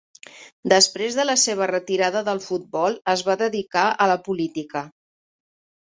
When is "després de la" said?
0.71-1.35